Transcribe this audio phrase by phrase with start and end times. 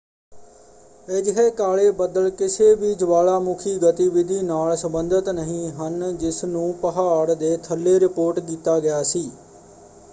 [1.07, 7.97] ਅਜਿਹੇ ਕਾਲੇ ਬੱਦਲ ਕਿਸੇ ਵੀ ਜਵਾਲਾਮੁੱਖੀ ਗਤੀਵਿਧੀ ਨਾਲ ਸੰਬੰਧਿਤ ਨਹੀਂ ਹਨ ਜਿਸਨੂੰ ਪਹਾੜ ਦੇ ਥੱਲੇ
[7.99, 9.29] ਰਿਪੋਰਟ ਕੀਤਾ ਗਿਆ ਸੀ।